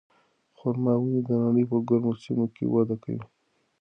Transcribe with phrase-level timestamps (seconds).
[0.57, 3.23] خورما ونې د نړۍ په ګرمو سیمو کې وده کوي.